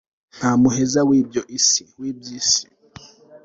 [0.35, 1.83] nta muheza w'ibyo isi.
[1.99, 2.63] [w'iby'isi.